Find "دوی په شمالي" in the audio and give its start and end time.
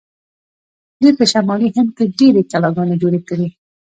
1.01-1.67